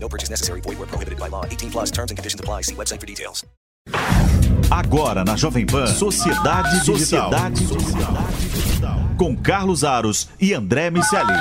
[0.00, 0.60] No purchase necessary.
[0.60, 1.44] Void where prohibited by law.
[1.44, 2.62] 18 plus terms and conditions apply.
[2.62, 3.44] See website for details.
[4.70, 8.94] Agora na Jovem Pan, Sociedade, Sociedade Digital.
[9.16, 11.32] Com Carlos Aros e André Miceli.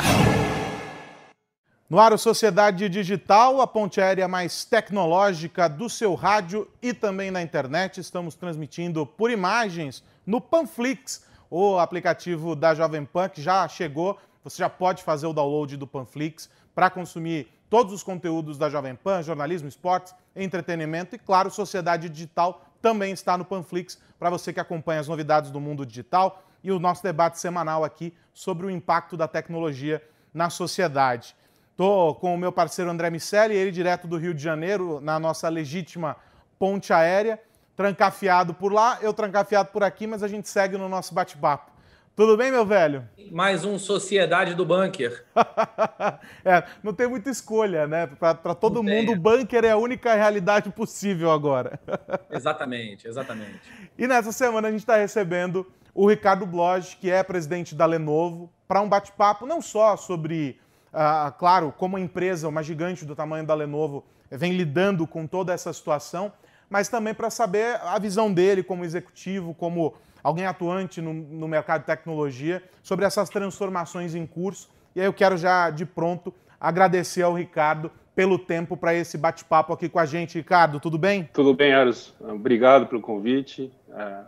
[1.89, 7.41] No ar, Sociedade Digital, a ponte aérea mais tecnológica do seu rádio e também na
[7.41, 7.99] internet.
[7.99, 14.17] Estamos transmitindo por imagens no Panflix, o aplicativo da Jovem Pan, que já chegou.
[14.43, 18.93] Você já pode fazer o download do Panflix para consumir todos os conteúdos da Jovem
[18.93, 24.59] Pan, jornalismo, esportes, entretenimento e, claro, Sociedade Digital também está no Panflix para você que
[24.59, 29.17] acompanha as novidades do mundo digital e o nosso debate semanal aqui sobre o impacto
[29.17, 31.35] da tecnologia na sociedade.
[31.71, 35.49] Estou com o meu parceiro André Miceli, ele direto do Rio de Janeiro, na nossa
[35.49, 36.15] legítima
[36.59, 37.41] ponte aérea,
[37.75, 41.71] trancafiado por lá, eu trancafiado por aqui, mas a gente segue no nosso bate-papo.
[42.17, 43.07] Tudo bem, meu velho?
[43.31, 45.23] Mais um Sociedade do Bunker.
[46.43, 48.07] é, não tem muita escolha, né?
[48.07, 49.15] Para todo não mundo, tem.
[49.15, 51.79] o bunker é a única realidade possível agora.
[52.31, 53.61] exatamente, exatamente.
[53.95, 58.51] E nessa semana a gente está recebendo o Ricardo Bloch, que é presidente da Lenovo,
[58.67, 60.59] para um bate-papo não só sobre
[60.91, 65.53] ah, claro, como a empresa, uma gigante do tamanho da Lenovo, vem lidando com toda
[65.53, 66.33] essa situação,
[66.67, 69.93] mas também para saber a visão dele como executivo, como
[70.27, 74.69] alguém atuante no, no, mercado de tecnologia, sobre essas transformações em curso.
[74.93, 79.71] E aí eu quero já de pronto agradecer ao Ricardo pelo tempo para esse bate-papo
[79.71, 80.37] aqui com a gente.
[80.37, 81.29] Ricardo, tudo bem?
[81.31, 82.13] Tudo bem, Aros.
[82.19, 83.71] Obrigado pelo convite.
[83.89, 84.23] É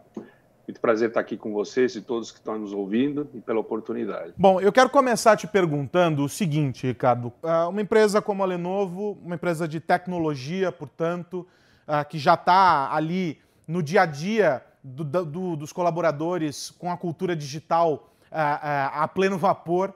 [0.66, 4.34] muito prazer estar aqui com vocês e todos que estão nos ouvindo e pela oportunidade.
[4.38, 7.34] Bom, eu quero começar te perguntando o seguinte, Ricardo.
[7.44, 11.46] Ah, uma empresa como a Lenovo, uma empresa de tecnologia, portanto,
[11.86, 13.38] ah, que já está ali
[13.68, 19.38] no dia a dia do, do, dos colaboradores com a cultura digital ah, a pleno
[19.38, 19.94] vapor,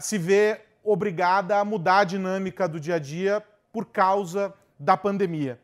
[0.00, 3.42] se vê obrigada a mudar a dinâmica do dia a dia
[3.72, 5.58] por causa da pandemia.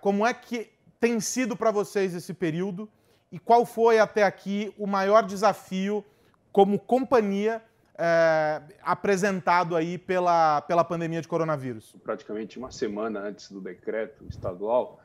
[0.00, 2.88] Como é que tem sido para vocês esse período?
[3.32, 6.04] e qual foi até aqui o maior desafio
[6.52, 7.62] como companhia
[7.96, 11.96] é, apresentado aí pela, pela pandemia de coronavírus?
[12.04, 15.00] Praticamente uma semana antes do decreto estadual,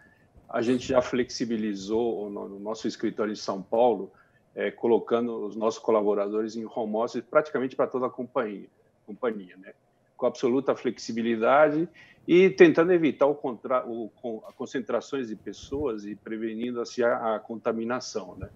[0.50, 4.12] a gente já flexibilizou no nosso escritório em São Paulo,
[4.56, 8.68] é, colocando os nossos colaboradores em home office praticamente para toda a companhia,
[9.06, 9.74] companhia né?
[10.16, 11.88] com absoluta flexibilidade
[12.28, 14.10] e tentando evitar o contra, o,
[14.58, 18.50] concentrações de pessoas e prevenindo assim a, a, contaminação, né?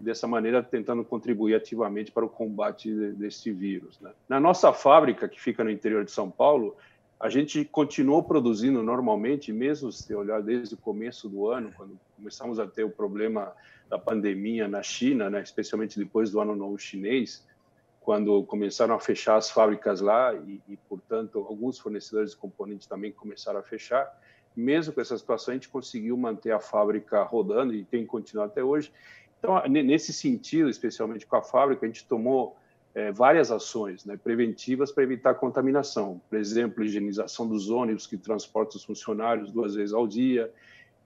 [0.00, 4.00] Dessa maneira, tentando contribuir ativamente para o combate desse vírus.
[4.00, 4.10] Né?
[4.26, 6.74] Na nossa fábrica, que fica no interior de São Paulo,
[7.20, 12.58] a gente continuou produzindo normalmente, mesmo se olhar desde o começo do ano, quando começamos
[12.58, 13.52] a ter o problema
[13.90, 15.42] da pandemia na China, né?
[15.42, 17.46] especialmente depois do ano novo chinês,
[18.00, 23.12] quando começaram a fechar as fábricas lá e, e, portanto, alguns fornecedores de componentes também
[23.12, 24.10] começaram a fechar.
[24.56, 28.64] Mesmo com essa situação, a gente conseguiu manter a fábrica rodando e tem continuado até
[28.64, 28.90] hoje.
[29.38, 32.56] Então, nesse sentido, especialmente com a fábrica, a gente tomou
[32.94, 36.20] é, várias ações né, preventivas para evitar contaminação.
[36.28, 40.52] Por exemplo, higienização dos ônibus que transportam os funcionários duas vezes ao dia,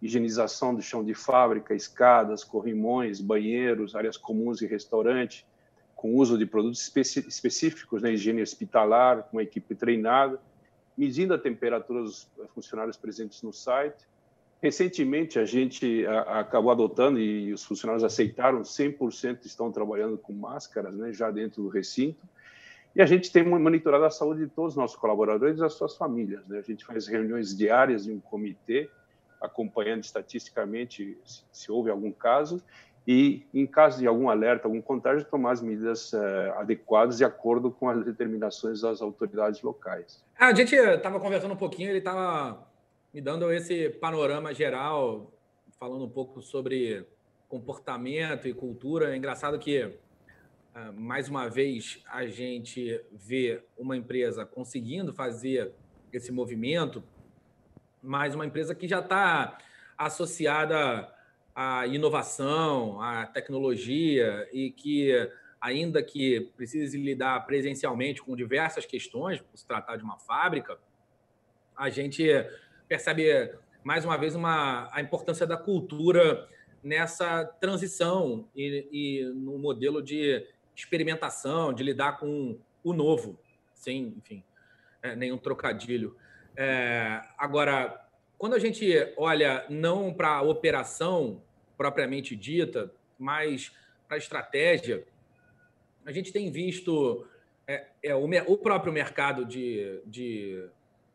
[0.00, 5.46] higienização do chão de fábrica, escadas, corrimões, banheiros, áreas comuns e restaurante,
[5.94, 6.80] com uso de produtos
[7.28, 10.40] específicos na né, higiene hospitalar, com equipe treinada,
[10.96, 14.06] medindo a temperatura dos funcionários presentes no site.
[14.64, 21.12] Recentemente, a gente acabou adotando e os funcionários aceitaram, 100% estão trabalhando com máscaras né,
[21.12, 22.26] já dentro do recinto.
[22.97, 25.94] E a gente tem monitorado a saúde de todos os nossos colaboradores e das suas
[25.98, 26.48] famílias.
[26.48, 26.60] Né?
[26.60, 28.88] A gente faz reuniões diárias de um comitê,
[29.38, 32.62] acompanhando estatisticamente se, se houve algum caso,
[33.06, 37.70] e, em caso de algum alerta, algum contágio, tomar as medidas uh, adequadas de acordo
[37.70, 40.25] com as determinações das autoridades locais.
[40.38, 42.72] Ah, a gente estava conversando um pouquinho, ele estava
[43.14, 45.32] me dando esse panorama geral,
[45.78, 47.06] falando um pouco sobre
[47.49, 49.14] comportamento e cultura.
[49.14, 55.72] É engraçado que, uh, mais uma vez, a gente vê uma empresa conseguindo fazer
[56.12, 57.05] esse movimento,
[58.02, 59.58] mas uma empresa que já está
[59.96, 61.08] associada
[61.55, 65.12] a inovação, a tecnologia e que,
[65.61, 70.81] ainda que precise lidar presencialmente com diversas questões, por se tratar de uma fábrica,
[71.76, 72.25] a gente
[72.88, 73.52] percebe
[73.82, 76.48] mais uma vez, uma, a importância da cultura
[76.82, 83.38] nessa transição e, e no modelo de experimentação, de lidar com o novo,
[83.75, 84.42] sem, enfim,
[85.02, 86.16] é, nenhum trocadilho.
[86.56, 88.08] É, agora,
[88.38, 91.42] quando a gente olha não para a operação
[91.76, 93.72] propriamente dita, mas
[94.06, 95.04] para a estratégia,
[96.04, 97.26] a gente tem visto
[97.66, 100.69] é, é o, o, próprio mercado de, de,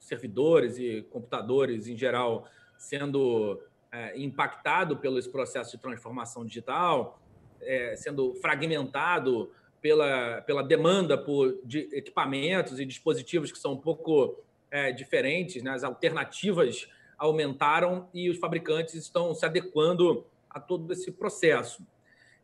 [0.10, 2.46] servidores e computadores em geral
[2.78, 3.62] sendo
[3.92, 7.22] é, impactado pelo esse processo de transformação digital,
[7.62, 9.52] é, sendo fragmentado
[9.82, 14.38] pela, pela demanda por de equipamentos e dispositivos que são um pouco
[14.72, 15.72] é, diferentes, né?
[15.72, 21.86] as alternativas aumentaram e os fabricantes estão se adequando a todo esse processo.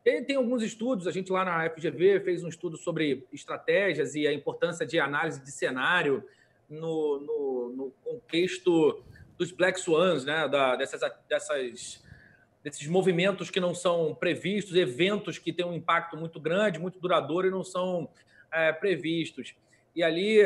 [0.04, 4.28] E tem alguns estudos, a gente lá na FGV fez um estudo sobre estratégias e
[4.28, 6.24] a importância de análise de cenário
[6.70, 9.04] no, no, no contexto
[9.38, 10.48] dos Black Swans, né?
[10.48, 12.04] Da, dessas, dessas,
[12.64, 17.48] desses movimentos que não são previstos, eventos que têm um impacto muito grande, muito duradouro
[17.48, 18.10] e não são
[18.52, 19.56] é, previstos.
[19.96, 20.40] E ali,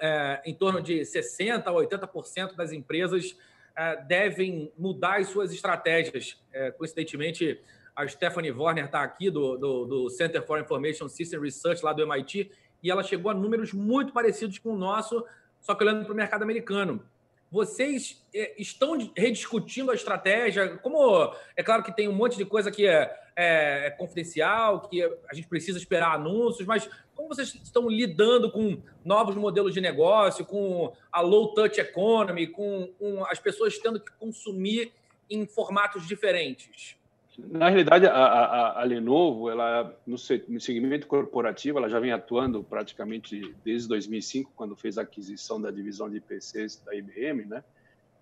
[0.00, 3.36] é, em torno de 60% a 80% das empresas
[3.76, 6.40] é, devem mudar as suas estratégias.
[6.52, 7.60] É, coincidentemente,
[7.94, 12.02] a Stephanie Warner está aqui, do, do, do, Center for Information System Research, lá do
[12.02, 12.50] MIT,
[12.82, 15.24] e ela chegou a números muito parecidos com o nosso,
[15.60, 17.02] só que olhando para o mercado americano.
[17.50, 20.78] Vocês é, estão rediscutindo a estratégia?
[20.78, 25.02] Como é claro que tem um monte de coisa que é, é, é confidencial, que
[25.02, 30.46] a gente precisa esperar anúncios, mas como vocês estão lidando com novos modelos de negócio,
[30.46, 34.90] com a low touch economy, com, com as pessoas tendo que consumir
[35.28, 36.96] em formatos diferentes?
[37.38, 43.54] Na realidade, a, a, a Lenovo, ela no, segmento corporativo, ela já vem atuando praticamente
[43.64, 47.64] desde 2005, quando fez a aquisição da divisão de PCs da IBM, né?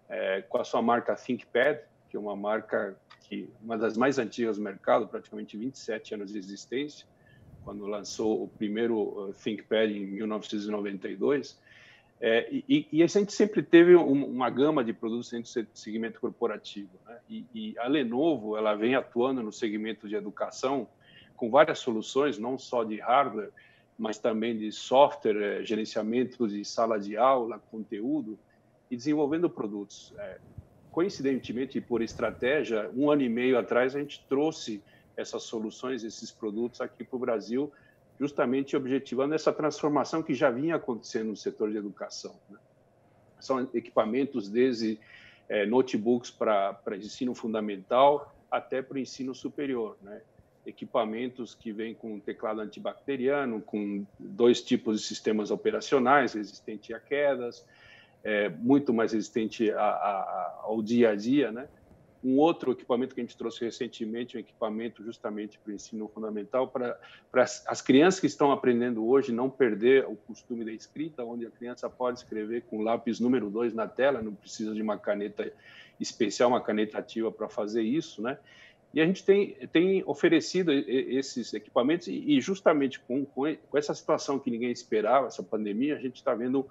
[0.09, 2.97] É, com a sua marca ThinkPad, que é uma marca
[3.29, 7.07] que uma das mais antigas do mercado, praticamente 27 anos de existência,
[7.65, 11.59] quando lançou o primeiro uh, ThinkPad em 1992.
[12.23, 16.91] É, e, e, a gente sempre teve uma gama de produtos dentro do segmento corporativo.
[17.07, 17.19] Né?
[17.31, 20.87] E, e, a Lenovo ela vem atuando no segmento de educação
[21.35, 23.51] com várias soluções, não só de hardware,
[23.99, 28.39] mas também de software, é, gerenciamento de sala de aula, conteúdo,
[28.91, 30.13] e desenvolvendo produtos.
[30.19, 30.39] É,
[30.91, 34.83] coincidentemente e por estratégia, um ano e meio atrás a gente trouxe
[35.17, 37.73] essas soluções, esses produtos aqui para o Brasil
[38.21, 42.39] justamente objetivando essa transformação que já vinha acontecendo no setor de educação.
[42.51, 42.59] Né?
[43.41, 45.01] São equipamentos desde
[45.49, 49.97] é, notebooks para ensino fundamental até para o ensino superior.
[50.03, 50.21] Né?
[50.67, 57.65] Equipamentos que vêm com teclado antibacteriano, com dois tipos de sistemas operacionais, resistente a quedas,
[58.23, 61.67] é, muito mais resistente a, a, ao dia a dia, né?
[62.23, 66.69] Um outro equipamento que a gente trouxe recentemente, um equipamento justamente para o ensino fundamental,
[66.69, 66.99] para,
[67.33, 71.51] para as crianças que estão aprendendo hoje não perder o costume da escrita, onde a
[71.51, 75.51] criança pode escrever com lápis número 2 na tela, não precisa de uma caneta
[75.99, 78.39] especial, uma caneta ativa para fazer isso, né?
[78.93, 83.47] E a gente tem, tem oferecido esses equipamentos e justamente com, com
[83.79, 86.69] essa situação que ninguém esperava, essa pandemia, a gente está vendo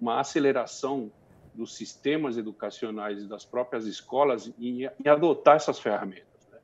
[0.00, 1.12] uma aceleração
[1.54, 6.48] dos sistemas educacionais e das próprias escolas em, em adotar essas ferramentas.
[6.50, 6.58] Né?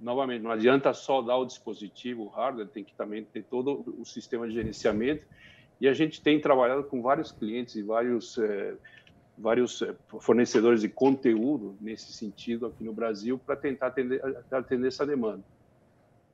[0.00, 4.04] Novamente, não adianta só dar o dispositivo, o hardware, tem que também ter todo o
[4.04, 5.26] sistema de gerenciamento.
[5.80, 8.74] E a gente tem trabalhado com vários clientes e vários, é,
[9.36, 15.04] vários eh, fornecedores de conteúdo nesse sentido aqui no Brasil para tentar atender, atender essa
[15.04, 15.42] demanda.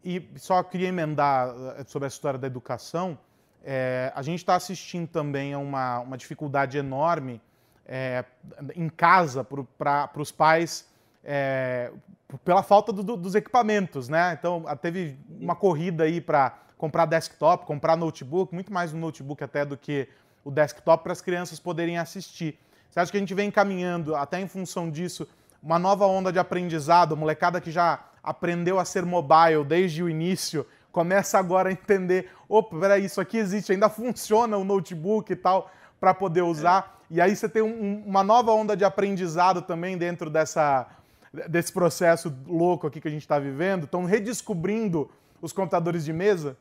[0.05, 3.19] E só queria emendar eh, sobre a história da educação.
[3.63, 7.41] É, a gente está assistindo também a uma, uma dificuldade enorme
[7.91, 8.25] é,
[8.77, 9.45] em casa
[9.77, 10.89] para os pais
[11.25, 11.91] é,
[12.45, 14.37] pela falta do, do, dos equipamentos, né?
[14.39, 19.65] Então teve uma corrida aí para comprar desktop, comprar notebook, muito mais um notebook até
[19.65, 20.09] do que
[20.45, 22.57] o desktop para as crianças poderem assistir.
[22.89, 25.29] Você acha que a gente vem caminhando até em função disso
[25.61, 30.09] uma nova onda de aprendizado, a molecada que já aprendeu a ser mobile desde o
[30.09, 35.37] início, começa agora a entender, opa, peraí, isso aqui existe, ainda funciona o notebook e
[35.37, 35.71] tal,
[36.01, 36.99] para poder usar.
[37.11, 37.15] É.
[37.17, 40.89] E aí você tem um, uma nova onda de aprendizado também dentro dessa,
[41.49, 43.85] desse processo louco aqui que a gente está vivendo.
[43.85, 45.11] Estão redescobrindo
[45.43, 46.57] os computadores de mesa?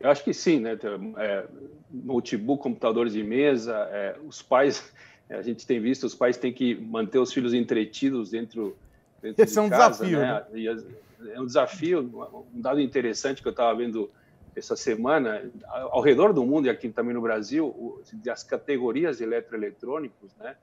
[0.00, 0.78] Eu acho que sim, né?
[1.16, 1.44] É,
[1.90, 4.92] notebook, computadores de mesa, é, os pais,
[5.28, 8.76] a gente tem visto, os pais têm que manter os filhos entretidos dentro,
[9.20, 10.18] dentro Esse de é um casa, desafio.
[10.18, 10.44] Né?
[10.52, 11.32] Né?
[11.34, 12.44] É um desafio.
[12.54, 14.08] Um dado interessante que eu estava vendo
[14.56, 20.34] essa semana, ao redor do mundo e aqui também no Brasil, as categorias de eletroeletrônicos,
[20.36, 20.56] né,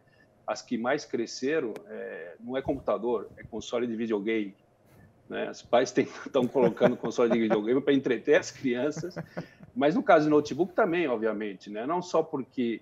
[0.45, 4.55] as que mais cresceram é, não é computador, é console de videogame.
[5.27, 5.49] Né?
[5.49, 9.15] Os pais estão colocando console de videogame para entreter as crianças,
[9.75, 11.85] mas no caso do notebook também, obviamente, né?
[11.85, 12.81] não só porque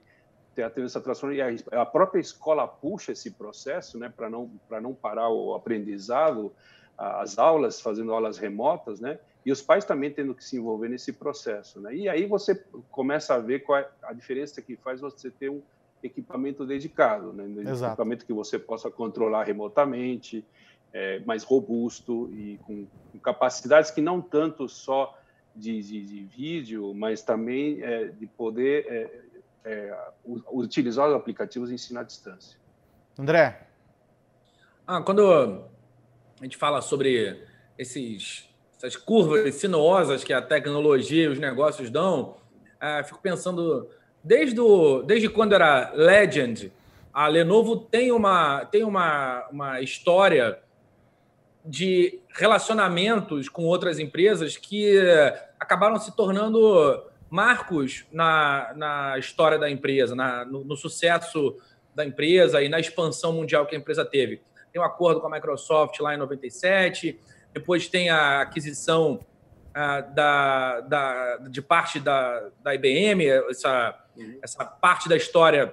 [0.54, 4.12] tem essa transformação, e a própria escola puxa esse processo né?
[4.16, 6.54] para não, não parar o aprendizado,
[6.98, 9.20] as aulas, fazendo aulas remotas, né?
[9.46, 11.80] e os pais também tendo que se envolver nesse processo.
[11.82, 11.96] Né?
[11.96, 12.56] E aí você
[12.90, 15.62] começa a ver qual é a diferença que faz você ter um
[16.02, 17.44] equipamento dedicado, né?
[17.44, 20.46] um equipamento que você possa controlar remotamente,
[20.94, 25.18] é, mais robusto e com, com, capacidades que não tanto só
[25.56, 29.22] de, de, de vídeo, mas também é, de poder é,
[29.66, 30.12] é
[30.52, 32.60] utilizar os aplicativos e ensinar à distância.
[33.18, 33.68] André?
[34.86, 35.66] Ah, quando
[36.44, 37.42] a gente fala sobre
[37.78, 42.36] esses, essas curvas sinuosas que a tecnologia e os negócios dão,
[42.82, 43.90] é, fico pensando,
[44.22, 46.70] desde, o, desde quando era Legend,
[47.14, 50.60] a Lenovo tem uma, tem uma, uma história
[51.64, 55.00] de relacionamentos com outras empresas que
[55.58, 61.56] acabaram se tornando marcos na, na história da empresa, na, no, no, sucesso
[61.96, 64.42] da empresa e na expansão mundial que a empresa teve.
[64.74, 67.20] Tem um acordo com a Microsoft lá em 97,
[67.54, 69.20] depois tem a aquisição
[69.70, 74.40] uh, da, da, de parte da, da IBM, essa, uhum.
[74.42, 75.68] essa parte da história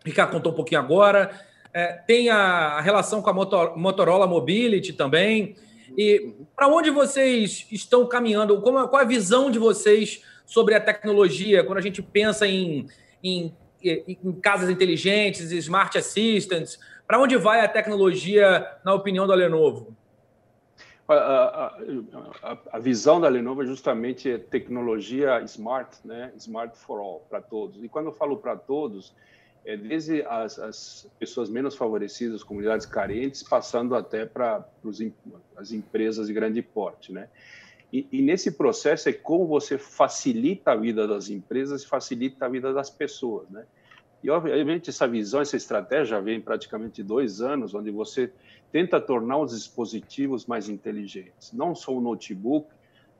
[0.00, 1.38] que Ricardo contou um pouquinho agora.
[1.72, 5.54] É, tem a, a, relação com a Motor, Motorola Mobility também.
[5.94, 8.58] E para onde vocês estão caminhando?
[8.62, 12.86] Como, qual a visão de vocês sobre a tecnologia quando a gente pensa em,
[13.22, 16.78] em, em casas inteligentes, smart assistants?
[17.06, 19.94] Para onde vai a tecnologia, na opinião da Lenovo?
[21.06, 21.66] A, a,
[22.42, 26.32] a, a, visão da Lenovo é justamente tecnologia smart, né?
[26.38, 27.84] Smart for all, para todos.
[27.84, 29.14] E quando eu falo para todos,
[29.66, 34.66] é, desde as, as, pessoas menos favorecidas, comunidades carentes, passando até para
[35.56, 37.28] as empresas de grande porte, né?
[37.92, 42.48] E, e, nesse processo é como você facilita a vida das empresas e facilita a
[42.48, 43.66] vida das pessoas, né?
[44.24, 48.32] E obviamente essa visão, essa estratégia vem praticamente dois anos, onde você
[48.72, 52.66] tenta tornar os dispositivos mais inteligentes, não só o notebook,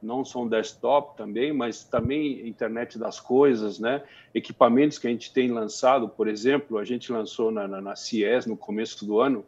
[0.00, 4.02] não só desktop também, mas também internet das coisas, né?
[4.34, 8.46] Equipamentos que a gente tem lançado, por exemplo, a gente lançou na, na, na CIES
[8.46, 9.44] no começo do ano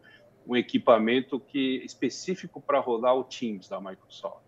[0.47, 4.43] um equipamento que específico para rodar o Teams da Microsoft,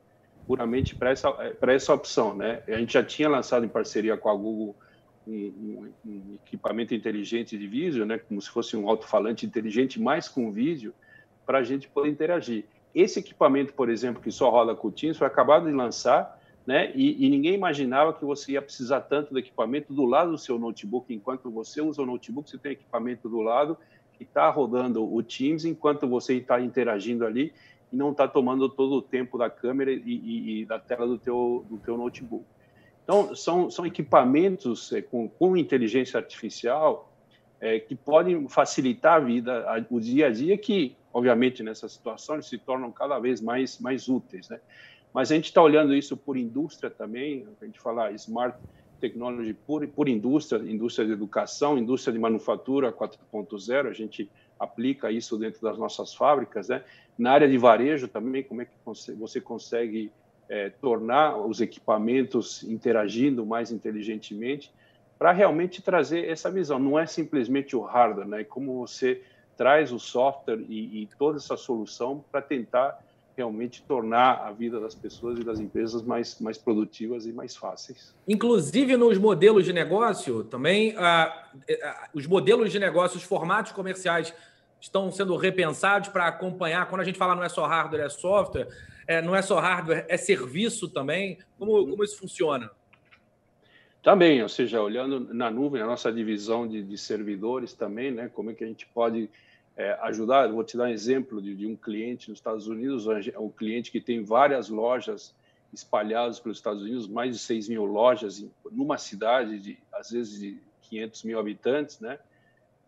[0.47, 2.62] puramente para essa essa opção, né?
[2.69, 4.77] A gente já tinha lançado em parceria com a Google
[5.29, 8.19] um, um equipamento inteligente de vídeo, né?
[8.19, 10.95] Como se fosse um alto-falante inteligente, mais com vídeo,
[11.45, 12.65] para a gente poder interagir.
[12.95, 16.93] Esse equipamento, por exemplo, que só roda com o Teams, foi acabado de lançar, né?
[16.95, 20.59] E, e, ninguém imaginava que você ia precisar tanto do equipamento do lado do seu
[20.59, 21.13] notebook.
[21.13, 23.77] Enquanto você usa o notebook, você tem equipamento do lado
[24.15, 27.53] que está rodando o Teams, enquanto você está interagindo ali
[27.93, 31.17] e não está tomando todo o tempo da câmera e, e, e, da tela do
[31.17, 32.45] teu, do teu notebook.
[33.09, 37.11] Então, são, são equipamentos é, com, com inteligência artificial
[37.59, 42.35] é, que podem facilitar a vida, a, o dia a dia, que obviamente, nessa situação,
[42.35, 44.50] eles se tornam cada vez mais, mais úteis.
[44.50, 44.61] Né?
[45.11, 48.59] Mas a gente está olhando isso por indústria também, a gente fala smart
[49.00, 55.38] technology por, por indústria, indústria de educação, indústria de manufatura 4.0, a gente aplica isso
[55.38, 56.69] dentro das nossas fábricas.
[56.69, 56.85] Né?
[57.17, 58.73] Na área de varejo também, como é que
[59.17, 60.12] você consegue
[60.49, 64.73] é, tornar os equipamentos interagindo mais inteligentemente
[65.19, 66.78] para realmente trazer essa visão.
[66.78, 68.45] Não é simplesmente o hardware, né?
[68.45, 69.21] como você
[69.57, 72.99] traz o software e, e toda essa solução para tentar
[73.37, 78.12] realmente tornar a vida das pessoas e das empresas mais, mais produtivas e mais fáceis.
[78.26, 81.49] Inclusive nos modelos de negócio, também ah,
[82.12, 84.35] os modelos de negócio, os formatos comerciais
[84.81, 86.88] estão sendo repensados para acompanhar.
[86.88, 88.69] Quando a gente fala não é só hardware, é software,
[89.09, 91.38] é, não é só hardware, é serviço também.
[91.59, 92.71] Como, como isso funciona?
[94.03, 98.31] Também, ou seja, olhando na nuvem, a nossa divisão de, de servidores também, né?
[98.33, 99.31] Como é que a gente pode
[99.79, 100.49] é, ajudar.
[100.49, 103.91] Vou te dar um exemplo de, de, um cliente nos Estados Unidos, é um cliente
[103.91, 105.35] que tem várias lojas
[105.73, 110.38] espalhadas pelos Estados Unidos, mais de 6 mil lojas em, numa cidade de, às vezes,
[110.38, 112.19] de 500 mil habitantes, né?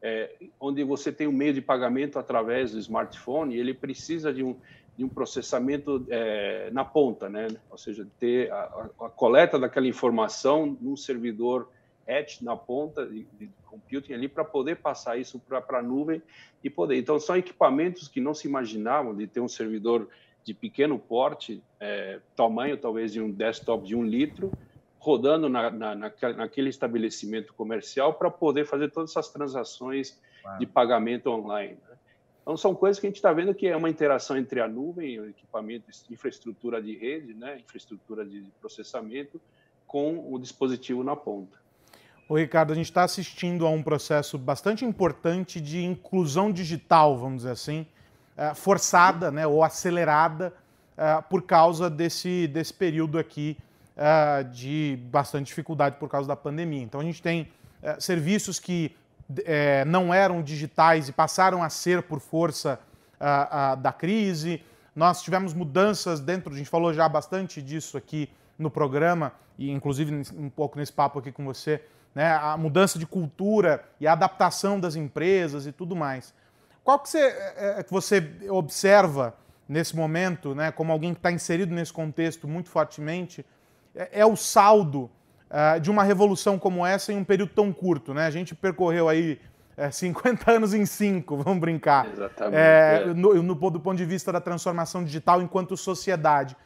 [0.03, 4.57] É, onde você tem um meio de pagamento através do smartphone ele precisa de um,
[5.01, 7.49] de um processamento é, na ponta, né?
[7.71, 11.71] Ou seja, ter a, a, coleta daquela informação num servidor
[12.07, 16.23] edge na ponta de, de computing ali para poder passar isso para a nuvem
[16.63, 16.99] e poder.
[16.99, 20.07] Então, são equipamentos que não se imaginavam de ter um servidor
[20.45, 24.53] de pequeno porte, é, tamanho talvez de um desktop de um litro,
[24.99, 30.59] rodando na, na, naquele estabelecimento comercial para poder fazer todas essas transações claro.
[30.59, 31.79] de pagamento online.
[32.43, 35.21] Então, são coisas que a gente está vendo que é uma interação entre a nuvem,
[35.21, 37.59] o equipamento, infraestrutura de rede, né?
[37.59, 39.41] infraestrutura de processamento,
[39.87, 41.59] com o dispositivo na ponta.
[42.29, 47.39] O Ricardo, a gente está assistindo a um processo bastante importante de inclusão digital, vamos
[47.39, 47.85] dizer assim,
[48.37, 50.55] é, forçada né, ou acelerada
[50.97, 53.59] é, por causa desse, desse período aqui
[53.97, 56.83] é, de bastante dificuldade por causa da pandemia.
[56.83, 57.49] Então a gente tem
[57.99, 58.95] serviços que
[59.87, 62.79] não eram digitais e passaram a ser por força
[63.81, 64.63] da crise.
[64.95, 70.23] Nós tivemos mudanças dentro, a gente falou já bastante disso aqui no programa, e inclusive
[70.37, 71.83] um pouco nesse papo aqui com você,
[72.15, 76.35] né, a mudança de cultura e a adaptação das empresas e tudo mais.
[76.83, 79.35] Qual que você, é, é, que você observa
[79.69, 83.47] nesse momento, né, como alguém que está inserido nesse contexto muito fortemente,
[83.95, 85.11] é, é o saldo
[85.51, 88.15] uh, de uma revolução como essa em um período tão curto?
[88.15, 88.27] Né?
[88.27, 89.41] A gente percorreu aí
[89.77, 92.07] é, 50 anos em 5, vamos brincar.
[92.11, 92.57] Exatamente.
[92.57, 96.57] É, no, no, do ponto de vista da transformação digital enquanto sociedade.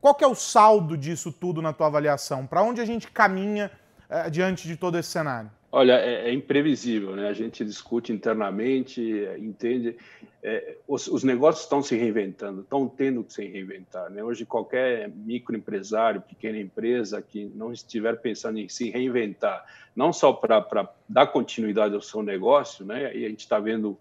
[0.00, 2.46] Qual que é o saldo disso tudo na tua avaliação?
[2.46, 3.70] Para onde a gente caminha
[4.08, 5.50] é, diante de todo esse cenário?
[5.76, 7.26] Olha, é, é, imprevisível, né?
[7.26, 9.02] A gente discute internamente,
[9.36, 9.96] entende.
[10.40, 14.08] É, os, os, negócios estão se reinventando, estão tendo que se reinventar.
[14.08, 14.22] Né?
[14.22, 19.64] Hoje, qualquer microempresário, pequena empresa que não estiver pensando em se reinventar,
[19.96, 23.12] não só para dar continuidade ao seu negócio, né?
[23.12, 23.98] E a gente está vendo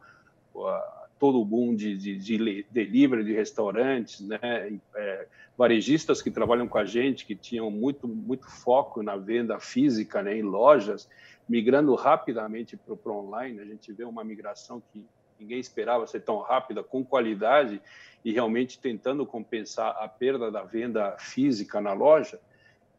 [0.54, 0.80] uh,
[1.18, 4.78] todo o boom de, de, de delivery de restaurantes, né?
[4.96, 5.26] É,
[5.58, 10.38] varejistas que trabalham com a gente, que tinham muito, muito foco na venda física, né?
[10.38, 11.08] em lojas
[11.48, 13.60] migrando rapidamente para o online.
[13.60, 15.06] A gente vê uma migração que
[15.40, 17.82] ninguém esperava ser tão rápida, com qualidade
[18.24, 22.40] e realmente tentando compensar a perda da venda física na loja.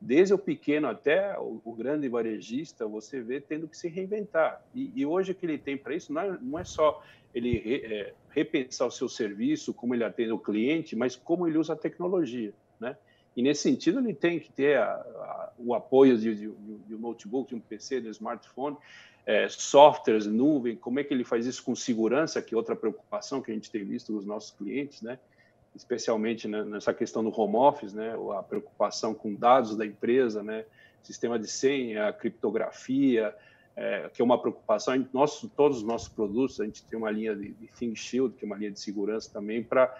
[0.00, 4.62] Desde o pequeno até o, grande varejista, você vê tendo que se reinventar.
[4.74, 7.02] E, e hoje o que ele tem para isso não é, não é, só
[7.34, 11.56] ele re, é, repensar o seu serviço, como ele atende o cliente, mas como ele
[11.56, 12.52] usa a tecnologia?
[13.36, 16.50] E nesse sentido, ele tem que ter a, a, o apoio de, de,
[16.86, 18.76] de, um notebook, de um PC, de um smartphone,
[19.26, 23.40] é, softwares, nuvem, como é que ele faz isso com segurança, que é outra preocupação
[23.40, 25.18] que a gente tem visto nos nossos clientes, né?
[25.74, 28.14] especialmente né, nessa questão do home office, né?
[28.38, 30.64] a preocupação com dados da empresa, né?
[31.02, 33.34] sistema de senha, criptografia,
[33.76, 34.94] é, que é uma preocupação.
[35.12, 38.46] Nosso, todos os nossos produtos, a gente tem uma linha de, de ThinkShield, que é
[38.46, 39.94] uma linha de segurança também, para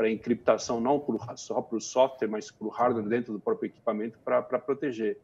[0.00, 3.66] para encriptação não por, só para o software, mas para o hardware dentro do próprio
[3.66, 5.18] equipamento para proteger.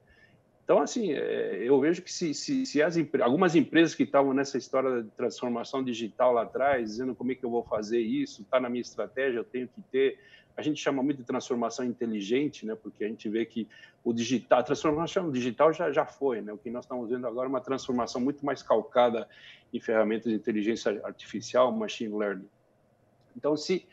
[0.62, 4.58] Então, assim, é, eu vejo que se, se, se as, algumas empresas que estavam nessa
[4.58, 8.60] história de transformação digital lá atrás, dizendo como é que eu vou fazer isso, está
[8.60, 10.18] na minha estratégia, eu tenho que ter.
[10.54, 12.74] A gente chama muito de transformação inteligente, né?
[12.74, 13.66] porque a gente vê que
[14.04, 16.42] o digital, a transformação digital já, já foi.
[16.42, 16.52] Né?
[16.52, 19.26] O que nós estamos vendo agora é uma transformação muito mais calcada
[19.72, 22.48] em ferramentas de inteligência artificial, machine learning.
[23.34, 23.86] Então, se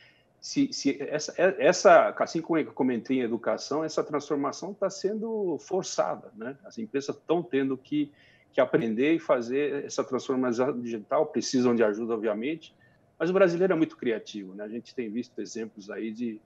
[0.44, 6.34] se, se essa, essa, assim como eu comentei em educação, essa transformação está sendo forçada,
[6.36, 6.58] né?
[6.66, 8.12] As empresas estão tendo que,
[8.52, 12.76] que aprender e fazer essa transformação digital, precisam de ajuda, obviamente,
[13.18, 14.66] mas o brasileiro é muito criativo, né?
[14.66, 16.42] A gente tem visto exemplos aí de,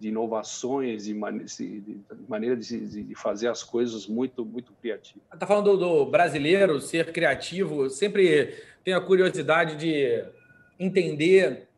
[0.00, 1.44] de inovações e man
[2.26, 5.24] maneira de, de, fazer as coisas muito muito criativas.
[5.30, 10.24] Está falando do, do brasileiro ser criativo, sempre tenho a curiosidade de
[10.80, 11.68] entender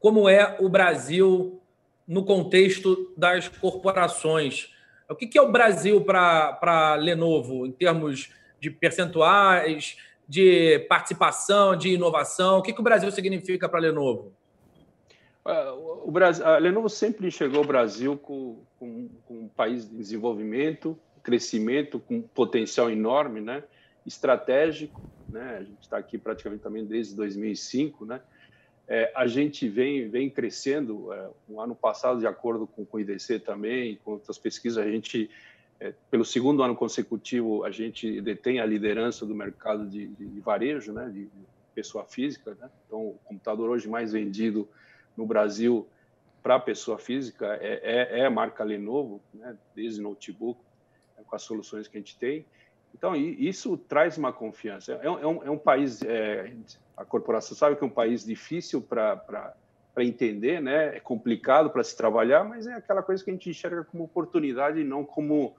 [0.00, 1.60] como é o Brasil
[2.08, 4.74] no contexto das corporações.
[5.08, 11.90] O que é o Brasil para a Lenovo, em termos de percentuais, de participação, de
[11.90, 12.58] inovação?
[12.58, 14.32] O que, que o Brasil significa para a Lenovo?
[15.46, 22.00] É, o Brasil, a Lenovo sempre enxergou o Brasil como, um país de desenvolvimento, crescimento,
[22.00, 23.62] com potencial enorme, né?
[24.06, 25.00] estratégico.
[25.28, 25.58] Né?
[25.58, 28.20] A gente está aqui praticamente também desde 2005, né?
[28.92, 31.12] É, a gente vem, vem crescendo.
[31.12, 34.90] É, no ano passado, de acordo com, com o IDC também, com outras pesquisas, a
[34.90, 35.30] gente,
[35.78, 40.40] é, pelo segundo ano consecutivo, a gente detém a liderança do mercado de, de, de
[40.40, 42.56] varejo, né, de, de pessoa física.
[42.60, 42.68] Né?
[42.84, 44.68] Então, o computador hoje mais vendido
[45.16, 45.86] no Brasil
[46.42, 49.56] para pessoa física é, é, é, a marca Lenovo, né?
[49.72, 50.60] desde notebook,
[51.16, 51.22] né?
[51.24, 52.44] com as soluções que a gente tem.
[52.92, 54.94] Então, isso traz uma confiança.
[54.94, 56.52] É, é um, é um país, é,
[57.00, 59.54] a corporação sabe que é um país difícil para
[59.98, 60.96] entender, né?
[60.96, 64.80] é complicado para se trabalhar, mas é aquela coisa que a gente enxerga como oportunidade
[64.80, 65.56] e não como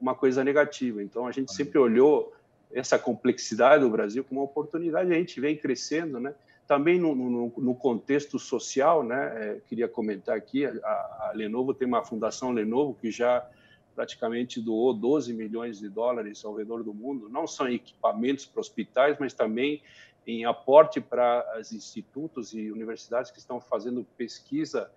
[0.00, 1.02] uma coisa negativa.
[1.02, 2.32] Então, a gente sempre olhou
[2.72, 6.34] essa complexidade do Brasil como uma oportunidade, a gente vem crescendo, né?
[6.66, 9.32] Também no, no, no contexto social, né?
[9.36, 13.46] É, queria comentar aqui, a, a Lenovo tem uma fundação Lenovo que já
[13.94, 18.60] praticamente doou 12 milhões de dólares ao redor do mundo, não só em equipamentos para
[18.60, 19.82] hospitais, mas também
[20.28, 24.90] em aporte para os institutos e universidades que estão fazendo pesquisa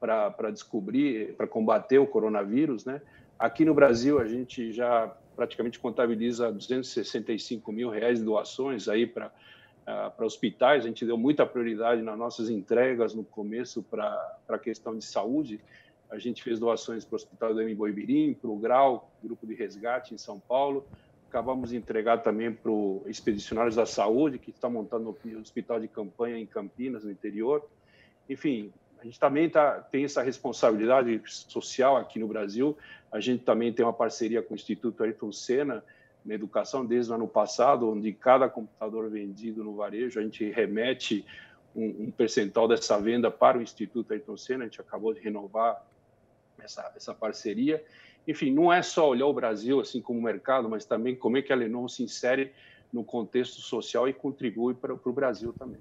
[0.00, 3.02] para descobrir, para combater o coronavírus, né?
[3.38, 9.26] Aqui no Brasil a gente já praticamente contabiliza 265 mil reais de doações aí para
[9.26, 10.84] uh, para hospitais.
[10.84, 15.60] A gente deu muita prioridade nas nossas entregas no começo para a questão de saúde.
[16.10, 20.14] A gente fez doações para o Hospital do Boibirim, para o Grau, Grupo de Resgate
[20.14, 20.86] em São Paulo.
[21.30, 25.86] Acabamos de entregar também para o Expedicionários da Saúde, que está montando o hospital de
[25.86, 27.64] campanha em Campinas, no interior.
[28.28, 32.76] Enfim, a gente também tá, tem essa responsabilidade social aqui no Brasil.
[33.12, 35.84] A gente também tem uma parceria com o Instituto Ayrton Senna
[36.24, 41.24] na educação desde o ano passado, onde cada computador vendido no varejo, a gente remete
[41.76, 44.64] um, um percentual dessa venda para o Instituto Ayrton Senna.
[44.64, 45.80] A gente acabou de renovar
[46.58, 47.80] essa, essa parceria.
[48.26, 51.52] Enfim, não é só olhar o Brasil assim como mercado, mas também como é que
[51.52, 52.52] a Lenovo se insere
[52.92, 55.80] no contexto social e contribui para, para o Brasil também.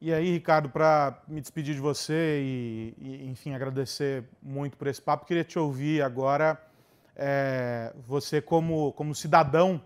[0.00, 5.00] E aí, Ricardo, para me despedir de você e, e, enfim, agradecer muito por esse
[5.00, 6.60] papo, queria te ouvir agora,
[7.16, 9.80] é, você como, como cidadão,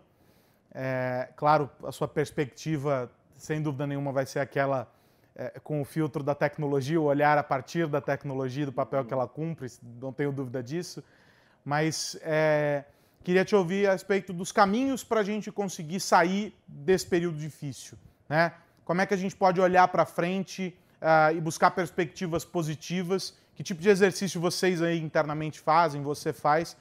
[0.74, 4.90] é, claro, a sua perspectiva, sem dúvida nenhuma, vai ser aquela
[5.36, 9.14] é, com o filtro da tecnologia, o olhar a partir da tecnologia, do papel que
[9.14, 9.68] ela cumpre,
[10.00, 11.02] não tenho dúvida disso,
[11.64, 12.84] mas é,
[13.22, 17.98] queria te ouvir a respeito dos caminhos para a gente conseguir sair desse período difícil,
[18.28, 18.52] né?
[18.84, 23.36] Como é que a gente pode olhar para frente uh, e buscar perspectivas positivas?
[23.54, 26.72] Que tipo de exercício vocês aí internamente fazem, você faz,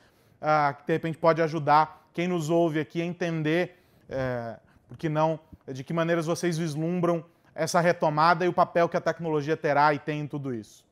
[0.41, 5.09] uh, que de repente pode ajudar quem nos ouve aqui a entender, uh, por que
[5.09, 5.37] não,
[5.67, 9.99] de que maneiras vocês vislumbram essa retomada e o papel que a tecnologia terá e
[9.99, 10.87] tem em tudo isso?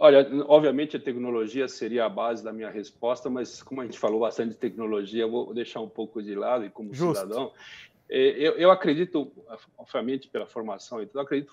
[0.00, 4.20] Olha, obviamente a tecnologia seria a base da minha resposta, mas como a gente falou
[4.20, 7.20] bastante de tecnologia, eu vou deixar um pouco de lado e como Justo.
[7.20, 7.52] cidadão,
[8.08, 9.32] é, eu, eu acredito,
[9.76, 11.52] obviamente pela formação, eu acredito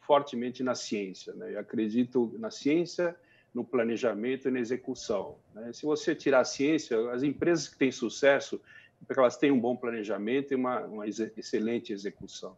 [0.00, 1.34] fortemente na ciência.
[1.34, 1.54] Né?
[1.54, 3.14] Eu acredito na ciência,
[3.54, 5.36] no planejamento e na execução.
[5.54, 5.74] Né?
[5.74, 8.58] Se você tirar a ciência, as empresas que têm sucesso,
[9.06, 12.56] porque elas têm um bom planejamento e uma, uma excelente execução.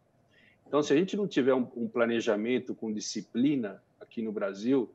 [0.65, 4.89] Então, se a gente não tiver um, um planejamento com disciplina aqui no Brasil,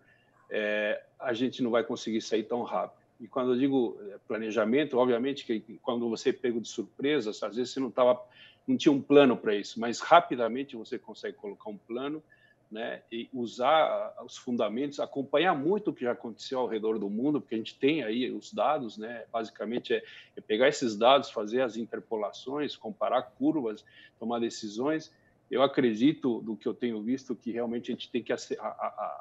[0.50, 3.00] é, a gente não vai conseguir sair tão rápido.
[3.20, 7.70] E quando eu digo eh, planejamento, obviamente que quando você pega de surpresa, às vezes
[7.70, 8.18] você não tava,
[8.66, 12.22] não tinha um plano para isso, mas rapidamente você consegue colocar um plano,
[12.70, 17.40] né, e usar os fundamentos, acompanhar muito o que já aconteceu ao redor do mundo,
[17.40, 20.04] porque a gente tem aí os dados, né, basicamente é,
[20.36, 23.84] é pegar esses dados, fazer as interpolações, comparar curvas,
[24.20, 25.12] tomar decisões.
[25.50, 28.32] Eu acredito, do que eu tenho visto, que realmente a gente tem que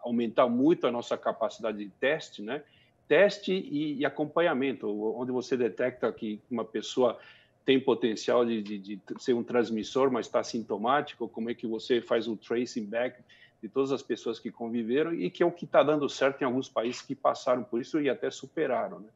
[0.04, 2.64] aumentar muito a nossa capacidade de teste, né?
[3.10, 4.88] teste e, acompanhamento,
[5.18, 7.18] onde você detecta que uma pessoa
[7.66, 12.02] tem potencial de, de, de, ser um transmissor, mas está sintomático, como é que você
[12.02, 13.20] faz o tracing back
[13.62, 16.46] de todas as pessoas que conviveram e que é o que está dando certo em
[16.46, 19.00] alguns países que passaram por isso e até superaram.
[19.00, 19.10] Né?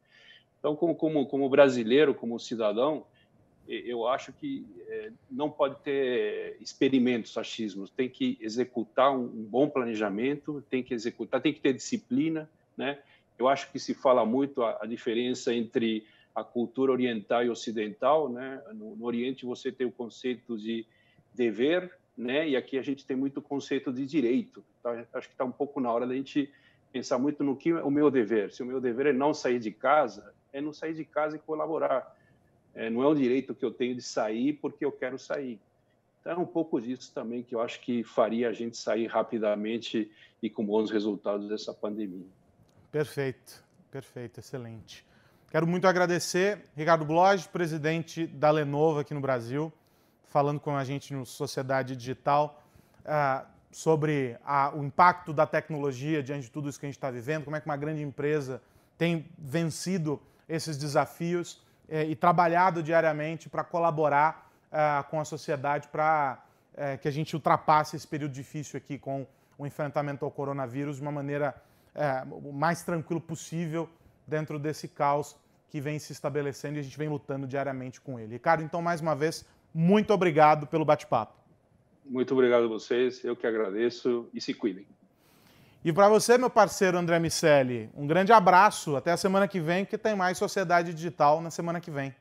[0.58, 3.04] Então, como, como, como brasileiro, como cidadão,
[3.68, 10.62] eu acho que é, não pode ter experimentos, achismos, tem que executar um bom planejamento,
[10.68, 12.98] tem que executar, tem que ter disciplina, né?
[13.38, 18.62] Eu acho que se fala muito a, diferença entre a cultura oriental e ocidental, né?
[18.74, 20.86] No, no, Oriente você tem o conceito de
[21.34, 22.48] dever, né?
[22.48, 24.64] E aqui a gente tem muito o conceito de direito.
[24.78, 26.52] Então, acho que está um pouco na hora da gente
[26.92, 28.52] pensar muito no que é o meu dever.
[28.52, 31.40] Se o meu dever é não sair de casa, é não sair de casa e
[31.40, 32.14] colaborar.
[32.74, 35.60] É, não é um direito que eu tenho de sair porque eu quero sair.
[36.20, 40.10] Então, é um pouco disso também que eu acho que faria a gente sair rapidamente
[40.42, 42.26] e com bons resultados dessa pandemia.
[42.90, 45.06] Perfeito, perfeito, excelente.
[45.50, 49.72] Quero muito agradecer Ricardo Bloch, presidente da Lenovo aqui no Brasil,
[50.24, 52.60] falando com a gente no Sociedade Digital
[53.04, 57.10] uh, sobre a, o impacto da tecnologia diante de tudo isso que a gente está
[57.10, 58.60] vivendo, como é que uma grande empresa
[58.98, 66.42] tem vencido esses desafios eh, e trabalhado diariamente para colaborar uh, com a sociedade para
[66.72, 69.26] uh, que a gente ultrapasse esse período difícil aqui com
[69.58, 71.54] o enfrentamento ao coronavírus de uma maneira
[71.94, 73.88] é, o mais tranquilo possível
[74.26, 75.36] dentro desse caos
[75.68, 78.32] que vem se estabelecendo e a gente vem lutando diariamente com ele.
[78.32, 81.34] Ricardo, então, mais uma vez, muito obrigado pelo bate-papo.
[82.04, 84.86] Muito obrigado a vocês, eu que agradeço e se cuidem.
[85.84, 88.96] E para você, meu parceiro André Miceli, um grande abraço.
[88.96, 92.16] Até a semana que vem, que tem mais Sociedade Digital na semana que vem.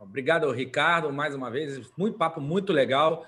[0.00, 1.88] Obrigado, Ricardo, mais uma vez.
[1.96, 3.24] Muito papo muito legal.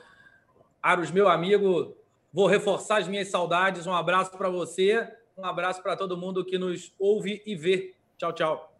[0.82, 1.96] Aros, meu amigo,
[2.32, 3.86] vou reforçar as minhas saudades.
[3.86, 5.08] Um abraço para você
[5.38, 7.94] Um abraço para todo mundo que nos ouve e vê.
[8.18, 8.74] Tchau, tchau.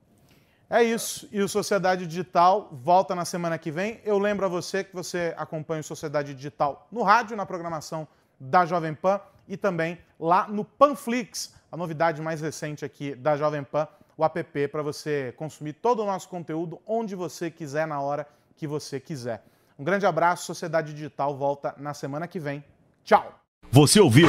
[0.69, 1.29] É isso.
[1.31, 4.01] E o Sociedade Digital volta na semana que vem.
[4.05, 8.09] Eu lembro a você que você acompanha o Sociedade Digital no rádio, na programação
[8.41, 13.65] da Jovem Pan e também lá no Panflix, a novidade mais recente aqui da Jovem
[13.65, 18.27] Pan, o app para você consumir todo o nosso conteúdo onde você quiser, na hora
[18.57, 19.45] que você quiser.
[19.77, 22.63] Um grande abraço, Sociedade Digital volta na semana que vem.
[23.05, 23.35] Tchau!
[23.71, 24.29] Você ouviu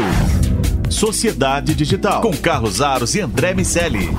[0.89, 4.09] Sociedade Digital com Carlos Aros e André Miceli.